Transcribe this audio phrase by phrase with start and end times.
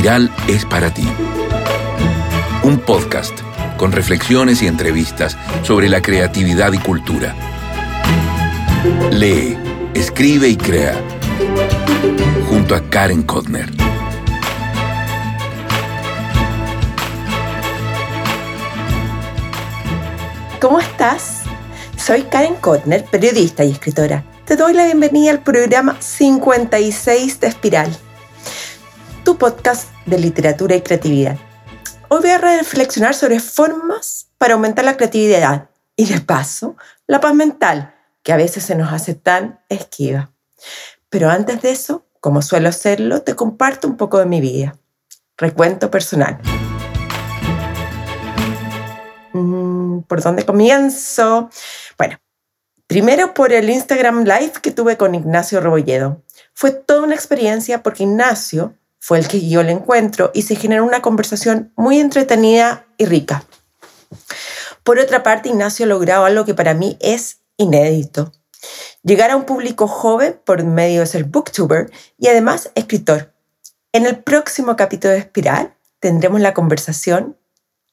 [0.00, 1.06] Espiral es para ti.
[2.62, 3.38] Un podcast
[3.76, 7.34] con reflexiones y entrevistas sobre la creatividad y cultura.
[9.10, 9.58] Lee,
[9.92, 10.98] escribe y crea.
[12.48, 13.70] Junto a Karen Kodner.
[20.62, 21.42] ¿Cómo estás?
[21.98, 24.24] Soy Karen Kotner, periodista y escritora.
[24.46, 27.94] Te doy la bienvenida al programa 56 de Espiral,
[29.30, 31.38] tu podcast de literatura y creatividad.
[32.08, 37.32] Hoy voy a reflexionar sobre formas para aumentar la creatividad y de paso la paz
[37.32, 37.94] mental,
[38.24, 40.32] que a veces se nos hace tan esquiva.
[41.10, 44.76] Pero antes de eso, como suelo hacerlo, te comparto un poco de mi vida.
[45.36, 46.40] Recuento personal.
[49.32, 51.50] Mm, ¿Por dónde comienzo?
[51.96, 52.18] Bueno,
[52.88, 56.20] primero por el Instagram Live que tuve con Ignacio Rebolledo.
[56.52, 60.84] Fue toda una experiencia porque Ignacio fue el que guió el encuentro y se generó
[60.84, 63.44] una conversación muy entretenida y rica.
[64.84, 68.32] Por otra parte, Ignacio logrado algo que para mí es inédito.
[69.02, 73.32] Llegar a un público joven por medio de ser booktuber y además escritor.
[73.92, 77.38] En el próximo capítulo de Espiral tendremos la conversación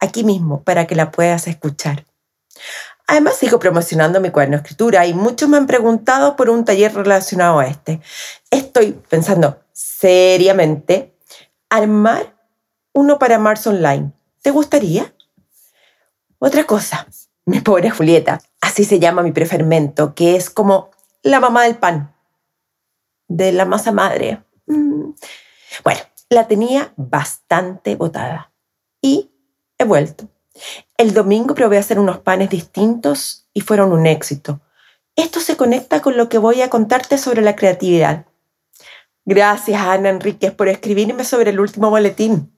[0.00, 2.06] aquí mismo para que la puedas escuchar.
[3.06, 6.94] Además, sigo promocionando mi cuaderno de escritura y muchos me han preguntado por un taller
[6.94, 8.00] relacionado a este.
[8.50, 11.18] Estoy pensando seriamente
[11.68, 12.34] armar
[12.92, 14.12] uno para marzo online.
[14.40, 15.14] ¿Te gustaría?
[16.38, 17.06] Otra cosa,
[17.44, 20.90] mi pobre Julieta, así se llama mi prefermento, que es como
[21.22, 22.14] la mamá del pan,
[23.28, 24.42] de la masa madre.
[24.66, 25.10] Mm.
[25.82, 26.00] Bueno,
[26.30, 28.52] la tenía bastante botada
[29.02, 29.30] y
[29.78, 30.28] he vuelto.
[30.96, 34.60] El domingo probé hacer unos panes distintos y fueron un éxito.
[35.16, 38.26] Esto se conecta con lo que voy a contarte sobre la creatividad.
[39.24, 42.54] Gracias Ana Enríquez por escribirme sobre el último boletín,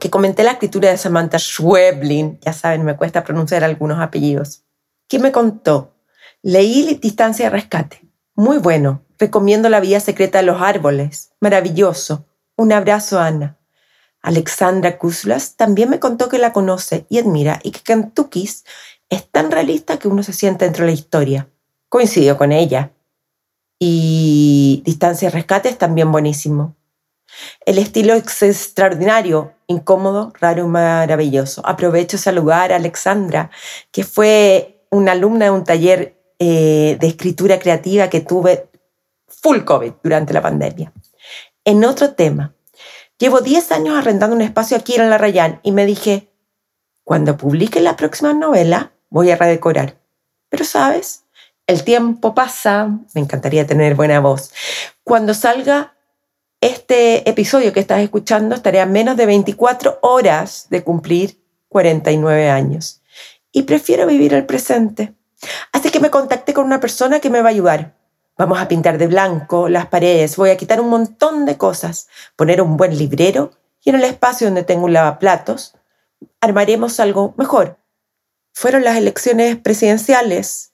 [0.00, 4.64] que comenté la escritura de Samantha Schweblin, ya saben, me cuesta pronunciar algunos apellidos.
[5.08, 5.94] ¿Qué me contó?
[6.42, 8.08] Leí Distancia de Rescate.
[8.34, 9.02] Muy bueno.
[9.18, 11.32] Recomiendo La Vía Secreta de los Árboles.
[11.40, 12.26] Maravilloso.
[12.56, 13.58] Un abrazo, Ana.
[14.22, 18.64] Alexandra Kuzlas también me contó que la conoce y admira y que Kentucky's
[19.08, 21.48] es tan realista que uno se siente dentro de la historia.
[21.88, 22.92] Coincidió con ella.
[23.78, 26.76] Y Distancia y Rescate es también buenísimo.
[27.64, 31.62] El estilo es extraordinario, incómodo, raro y maravilloso.
[31.64, 33.50] Aprovecho ese lugar a Alexandra,
[33.92, 38.68] que fue una alumna de un taller eh, de escritura creativa que tuve
[39.26, 40.92] full COVID durante la pandemia.
[41.64, 42.54] En otro tema,
[43.18, 46.30] Llevo 10 años arrendando un espacio aquí en La Rayán y me dije,
[47.02, 49.98] cuando publique la próxima novela, voy a redecorar.
[50.48, 51.24] Pero sabes,
[51.68, 54.50] el tiempo pasa, me encantaría tener buena voz.
[55.04, 55.94] Cuando salga
[56.60, 63.02] este episodio que estás escuchando, estaré a menos de 24 horas de cumplir 49 años.
[63.52, 65.14] Y prefiero vivir el presente.
[65.72, 67.94] Así que me contacté con una persona que me va a ayudar.
[68.36, 72.62] Vamos a pintar de blanco las paredes, voy a quitar un montón de cosas, poner
[72.62, 73.50] un buen librero
[73.84, 75.74] y en el espacio donde tengo un lavaplatos
[76.40, 77.78] armaremos algo mejor.
[78.54, 80.72] Fueron las elecciones presidenciales.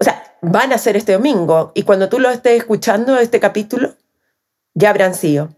[0.00, 3.94] O sea, van a ser este domingo y cuando tú lo estés escuchando, este capítulo,
[4.74, 5.50] ya habrán sido.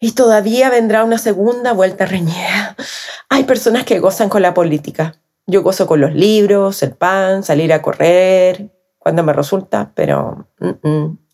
[0.00, 2.76] Y todavía vendrá una segunda vuelta reñida.
[3.28, 5.16] Hay personas que gozan con la política.
[5.46, 10.48] Yo gozo con los libros, el pan, salir a correr, cuando me resulta, pero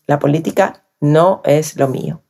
[0.05, 2.21] la política no es lo mío.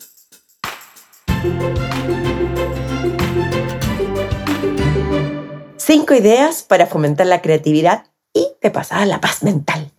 [5.78, 9.92] Cinco ideas para fomentar la creatividad y de pasar la paz mental.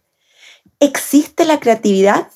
[0.82, 2.26] ¿Existe la creatividad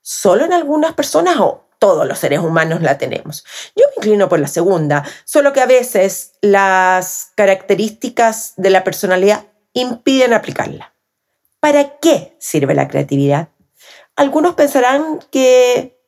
[0.00, 3.44] solo en algunas personas o todos los seres humanos la tenemos?
[3.76, 9.44] Yo me inclino por la segunda, solo que a veces las características de la personalidad
[9.74, 10.94] impiden aplicarla.
[11.60, 13.48] ¿Para qué sirve la creatividad?
[14.16, 16.00] Algunos pensarán que,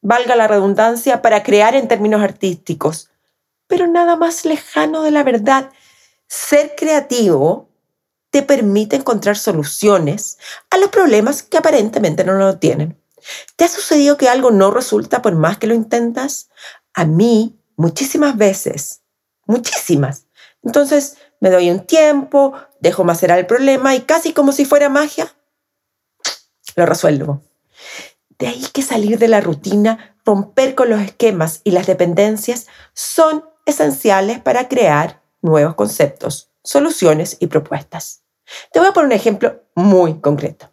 [0.00, 3.08] valga la redundancia, para crear en términos artísticos,
[3.68, 5.70] pero nada más lejano de la verdad.
[6.26, 7.68] Ser creativo
[8.34, 10.38] te permite encontrar soluciones
[10.68, 13.00] a los problemas que aparentemente no lo tienen.
[13.54, 16.48] ¿Te ha sucedido que algo no resulta por más que lo intentas?
[16.94, 19.02] A mí, muchísimas veces,
[19.46, 20.26] muchísimas.
[20.64, 25.32] Entonces, me doy un tiempo, dejo macerar el problema y casi como si fuera magia,
[26.74, 27.40] lo resuelvo.
[28.40, 33.44] De ahí que salir de la rutina, romper con los esquemas y las dependencias son
[33.64, 38.23] esenciales para crear nuevos conceptos, soluciones y propuestas.
[38.72, 40.70] Te voy a poner un ejemplo muy concreto.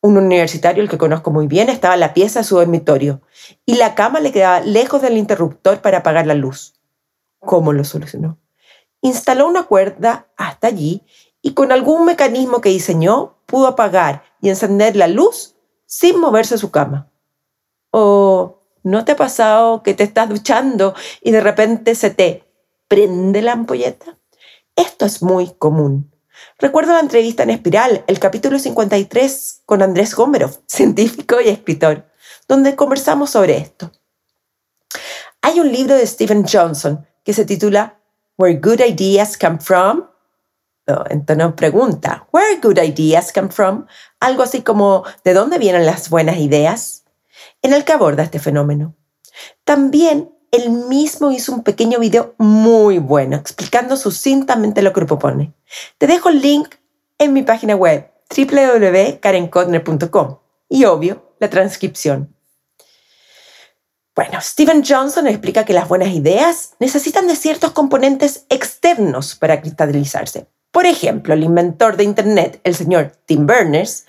[0.00, 3.22] Un universitario, el que conozco muy bien, estaba en la pieza de su dormitorio
[3.64, 6.74] y la cama le quedaba lejos del interruptor para apagar la luz.
[7.40, 8.38] ¿Cómo lo solucionó?
[9.00, 11.02] Instaló una cuerda hasta allí
[11.42, 15.56] y con algún mecanismo que diseñó pudo apagar y encender la luz
[15.86, 17.10] sin moverse de su cama.
[17.90, 22.44] ¿O no te ha pasado que te estás duchando y de repente se te
[22.88, 24.18] prende la ampolleta?
[24.74, 26.12] Esto es muy común.
[26.58, 32.06] Recuerdo la entrevista en Espiral, el capítulo 53, con Andrés Gomerov, científico y escritor,
[32.48, 33.92] donde conversamos sobre esto.
[35.42, 38.00] Hay un libro de Stephen Johnson que se titula
[38.38, 40.08] Where Good Ideas Come From.
[41.10, 43.86] entonces pregunta, Where Good Ideas Come From?
[44.20, 47.04] Algo así como, ¿de dónde vienen las buenas ideas?
[47.62, 48.94] En el que aborda este fenómeno.
[49.64, 55.52] También él mismo hizo un pequeño video muy bueno explicando sucintamente lo que propone.
[55.98, 56.74] Te dejo el link
[57.18, 60.38] en mi página web www.karenkotner.com
[60.68, 62.34] y obvio la transcripción.
[64.14, 70.46] Bueno, Steven Johnson explica que las buenas ideas necesitan de ciertos componentes externos para cristalizarse.
[70.70, 74.06] Por ejemplo, el inventor de Internet, el señor Tim Berners,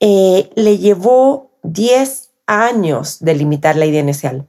[0.00, 4.48] eh, le llevó 10 años de limitar la idea inicial.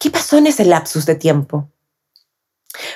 [0.00, 1.68] ¿Qué pasó en ese lapsus de tiempo?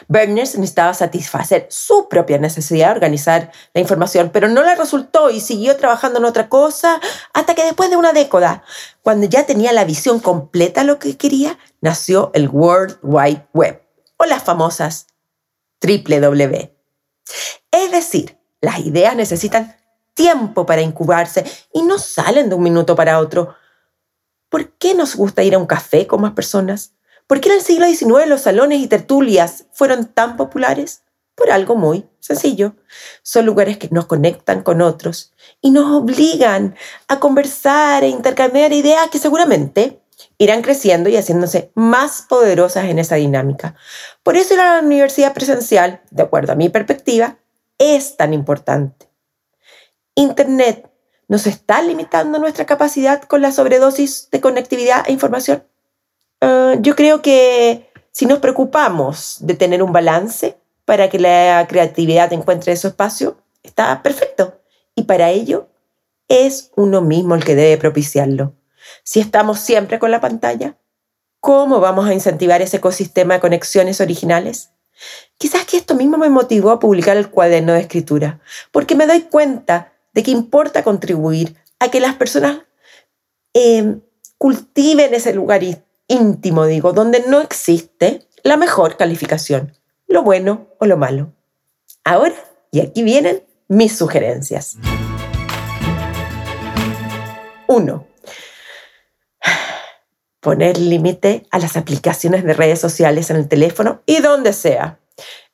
[0.09, 5.41] Berners necesitaba satisfacer su propia necesidad de organizar la información, pero no le resultó y
[5.41, 7.03] siguió trabajando en otra cosa
[7.35, 8.65] hasta que después de una década,
[9.03, 13.83] cuando ya tenía la visión completa de lo que quería, nació el World Wide Web
[14.17, 15.07] o las famosas
[15.81, 16.75] W.
[17.71, 19.77] Es decir, las ideas necesitan
[20.15, 23.55] tiempo para incubarse y no salen de un minuto para otro.
[24.49, 26.94] ¿Por qué nos gusta ir a un café con más personas?
[27.27, 31.03] ¿Por qué en el siglo XIX los salones y tertulias fueron tan populares?
[31.35, 32.77] Por algo muy sencillo.
[33.23, 36.77] Son lugares que nos conectan con otros y nos obligan
[37.09, 40.01] a conversar e intercambiar ideas que seguramente
[40.39, 43.75] irán creciendo y haciéndose más poderosas en esa dinámica.
[44.23, 47.39] Por eso la universidad presencial, de acuerdo a mi perspectiva,
[47.79, 49.09] es tan importante.
[50.15, 50.91] Internet
[51.27, 55.65] nos está limitando nuestra capacidad con la sobredosis de conectividad e información.
[56.47, 62.35] Ah, yo creo que si nos preocupamos de tener un balance para que la creatividad
[62.35, 64.61] encuentre su espacio, está perfecto.
[64.95, 65.69] Y para ello
[66.29, 68.53] es uno mismo el que debe propiciarlo.
[69.05, 70.77] Si estamos siempre con la pantalla,
[71.41, 74.69] ¿cómo vamos a incentivar ese ecosistema de conexiones originales?
[75.39, 78.41] Quizás que esto mismo me motivó a publicar el cuaderno de escritura,
[78.71, 82.59] porque me doy cuenta de que importa contribuir a que las personas
[83.55, 83.97] eh,
[84.37, 85.63] cultiven ese lugar
[86.09, 89.73] íntimo, digo, donde no existe la mejor calificación,
[90.07, 91.33] lo bueno o lo malo.
[92.05, 92.35] Ahora,
[92.71, 94.77] y aquí vienen mis sugerencias.
[97.67, 98.07] 1.
[100.41, 105.01] Poner límite a las aplicaciones de redes sociales en el teléfono y donde sea.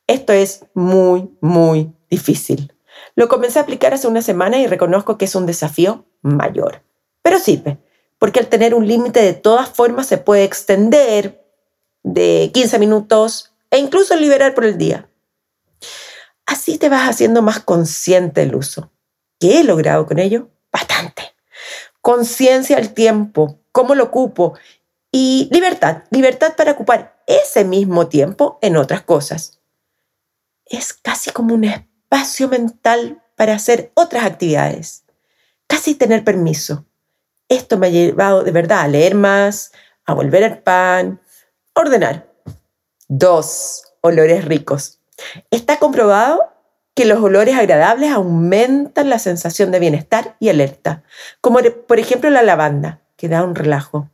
[0.07, 2.75] Esto es muy, muy difícil.
[3.15, 6.83] Lo comencé a aplicar hace una semana y reconozco que es un desafío mayor,
[7.23, 7.79] pero sirve
[8.21, 11.43] porque al tener un límite de todas formas se puede extender
[12.03, 15.09] de 15 minutos e incluso liberar por el día.
[16.45, 18.93] Así te vas haciendo más consciente del uso.
[19.39, 20.51] ¿Qué he logrado con ello?
[20.71, 21.35] Bastante.
[22.03, 24.53] Conciencia al tiempo, cómo lo ocupo
[25.11, 29.61] y libertad, libertad para ocupar ese mismo tiempo en otras cosas.
[30.67, 35.05] Es casi como un espacio mental para hacer otras actividades,
[35.67, 36.85] casi tener permiso.
[37.51, 39.73] Esto me ha llevado de verdad a leer más,
[40.07, 41.21] a volver al pan,
[41.75, 42.31] ordenar.
[43.09, 45.01] Dos, olores ricos.
[45.51, 46.45] Está comprobado
[46.95, 51.03] que los olores agradables aumentan la sensación de bienestar y alerta,
[51.41, 54.09] como por ejemplo la lavanda, que da un relajo.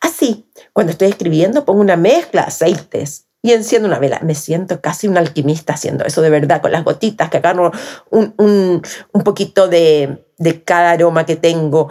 [0.00, 4.18] Así, cuando estoy escribiendo, pongo una mezcla de aceites y enciendo una vela.
[4.22, 7.70] Me siento casi un alquimista haciendo eso de verdad, con las gotitas, que agarro
[8.10, 11.88] un, un poquito de, de cada aroma que tengo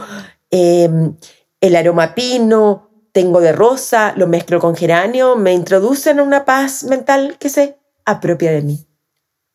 [0.52, 1.16] Em,
[1.62, 6.84] el aroma pino, tengo de rosa, lo mezclo con geranio, me introducen a una paz
[6.84, 8.88] mental que se apropia de mí.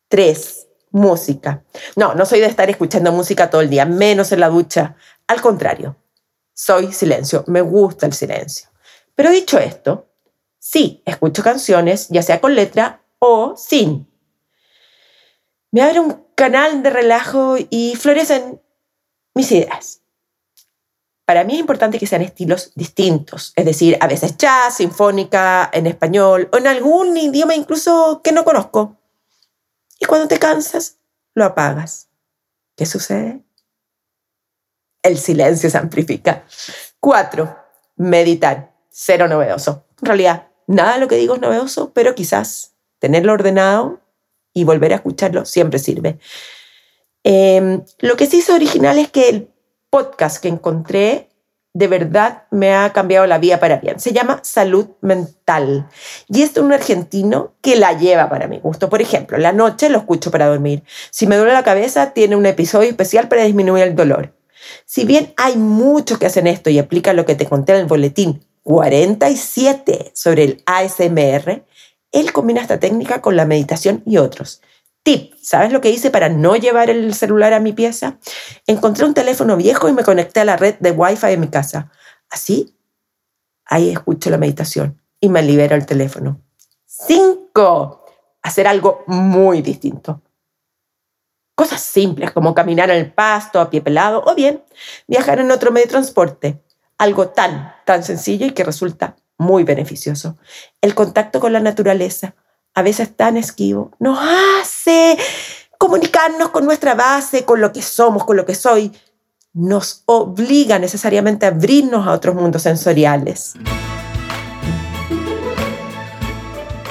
[0.07, 1.63] Tres, música.
[1.95, 4.95] No, no soy de estar escuchando música todo el día, menos en la ducha.
[5.27, 5.97] Al contrario,
[6.53, 8.69] soy silencio, me gusta el silencio.
[9.15, 10.07] Pero dicho esto,
[10.57, 14.07] sí, escucho canciones, ya sea con letra o sin.
[15.71, 18.61] Me abre un canal de relajo y florecen
[19.33, 20.01] mis ideas.
[21.25, 25.87] Para mí es importante que sean estilos distintos, es decir, a veces jazz, sinfónica, en
[25.87, 28.97] español o en algún idioma incluso que no conozco.
[29.99, 30.97] Y cuando te cansas,
[31.33, 32.09] lo apagas.
[32.75, 33.45] ¿Qué sucede?
[35.05, 36.45] el silencio se amplifica.
[36.99, 37.55] Cuatro,
[37.95, 38.73] meditar.
[38.89, 39.85] Cero novedoso.
[40.01, 44.01] En realidad, nada de lo que digo es novedoso, pero quizás tenerlo ordenado
[44.53, 46.17] y volver a escucharlo siempre sirve.
[47.23, 49.49] Em, lo que sí es original es que el
[49.95, 51.29] podcast que encontré
[51.73, 53.97] de verdad me ha cambiado la vida para bien.
[53.97, 55.87] Se llama Salud Mental.
[56.27, 58.89] Y es de un argentino que la lleva para mi gusto.
[58.89, 60.83] Por ejemplo, la noche lo escucho para dormir.
[61.11, 64.33] Si me duele la cabeza, tiene un episodio especial para disminuir el dolor.
[64.85, 67.85] Si bien hay muchos que hacen esto y aplican lo que te conté en el
[67.85, 71.63] boletín 47 sobre el ASMR,
[72.11, 74.61] él combina esta técnica con la meditación y otros.
[75.05, 78.17] Tip, ¿sabes lo que hice para no llevar el celular a mi pieza?
[78.65, 81.91] Encontré un teléfono viejo y me conecté a la red de Wi-Fi de mi casa.
[82.27, 82.75] Así,
[83.65, 86.41] ahí escucho la meditación y me libero el teléfono.
[86.87, 88.03] Cinco,
[88.41, 90.23] hacer algo muy distinto.
[91.53, 94.63] Cosas simples como caminar el pasto a pie pelado o bien
[95.05, 96.63] viajar en otro medio de transporte.
[96.97, 100.39] Algo tan, tan sencillo y que resulta muy beneficioso.
[100.81, 102.33] El contacto con la naturaleza,
[102.73, 104.17] a veces tan esquivo, nos
[105.77, 108.91] comunicarnos con nuestra base, con lo que somos, con lo que soy.
[109.53, 113.53] Nos obliga necesariamente a abrirnos a otros mundos sensoriales.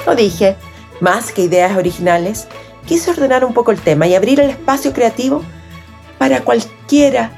[0.05, 0.55] Lo dije,
[1.01, 2.47] más que ideas originales,
[2.85, 5.43] quise ordenar un poco el tema y abrir el espacio creativo
[6.17, 7.31] para cualquiera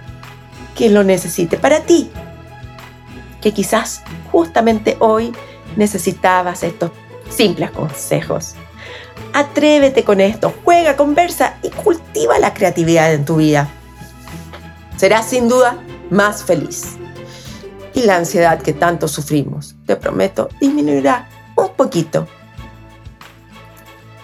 [0.76, 2.12] que lo necesite, para ti,
[3.42, 5.34] que quizás justamente hoy
[5.76, 6.92] necesitabas estos
[7.30, 8.56] simples consejos.
[9.34, 13.70] Atrévete con esto, juega, conversa y cultiva la creatividad en tu vida.
[14.98, 15.78] Serás sin duda
[16.10, 16.98] más feliz.
[17.94, 22.28] Y la ansiedad que tanto sufrimos, te prometo, disminuirá un poquito.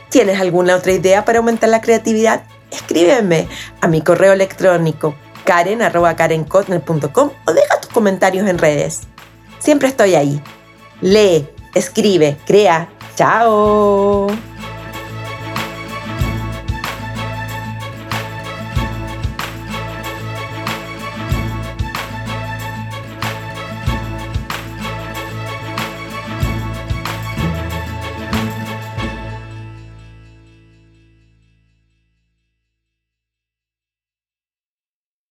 [0.10, 2.44] ¿Tienes alguna otra idea para aumentar la creatividad?
[2.72, 3.48] Escríbeme
[3.82, 9.02] a mi correo electrónico karen.karenkotner.com o deja tus comentarios en redes.
[9.60, 10.42] Siempre estoy ahí.
[11.02, 14.53] Lee, escribe, crea Chao.